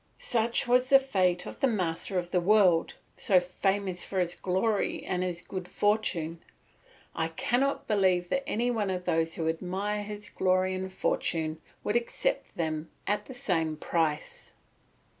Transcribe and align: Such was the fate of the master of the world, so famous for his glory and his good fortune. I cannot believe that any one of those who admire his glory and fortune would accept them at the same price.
Such 0.17 0.67
was 0.67 0.89
the 0.89 0.97
fate 0.97 1.45
of 1.45 1.59
the 1.59 1.67
master 1.67 2.17
of 2.17 2.31
the 2.31 2.41
world, 2.41 2.95
so 3.15 3.39
famous 3.39 4.03
for 4.03 4.19
his 4.19 4.33
glory 4.33 5.05
and 5.05 5.21
his 5.21 5.43
good 5.43 5.67
fortune. 5.67 6.41
I 7.13 7.27
cannot 7.27 7.85
believe 7.85 8.29
that 8.29 8.49
any 8.49 8.71
one 8.71 8.89
of 8.89 9.05
those 9.05 9.35
who 9.35 9.47
admire 9.47 10.01
his 10.01 10.27
glory 10.27 10.73
and 10.73 10.91
fortune 10.91 11.61
would 11.83 11.95
accept 11.95 12.57
them 12.57 12.89
at 13.05 13.25
the 13.27 13.35
same 13.35 13.77
price. 13.77 14.53